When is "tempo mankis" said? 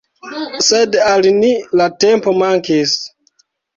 2.05-2.99